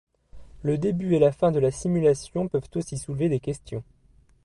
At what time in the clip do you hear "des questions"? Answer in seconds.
3.29-3.83